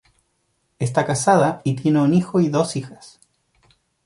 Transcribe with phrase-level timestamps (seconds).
[0.79, 3.19] Está casada y tiene un hijo y dos hijas.